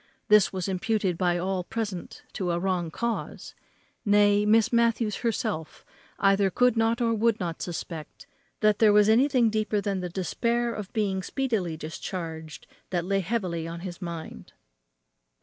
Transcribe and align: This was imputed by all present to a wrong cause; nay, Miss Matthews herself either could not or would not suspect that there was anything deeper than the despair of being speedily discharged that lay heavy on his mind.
This 0.29 0.51
was 0.51 0.67
imputed 0.67 1.15
by 1.15 1.37
all 1.37 1.63
present 1.63 2.23
to 2.33 2.49
a 2.49 2.57
wrong 2.57 2.89
cause; 2.89 3.53
nay, 4.03 4.47
Miss 4.47 4.73
Matthews 4.73 5.17
herself 5.17 5.85
either 6.17 6.49
could 6.49 6.75
not 6.75 7.01
or 7.01 7.13
would 7.13 7.39
not 7.39 7.61
suspect 7.61 8.25
that 8.61 8.79
there 8.79 8.93
was 8.93 9.07
anything 9.09 9.51
deeper 9.51 9.79
than 9.79 9.99
the 9.99 10.09
despair 10.09 10.73
of 10.73 10.91
being 10.91 11.21
speedily 11.21 11.77
discharged 11.77 12.65
that 12.89 13.05
lay 13.05 13.19
heavy 13.19 13.67
on 13.67 13.81
his 13.81 14.01
mind. 14.01 14.53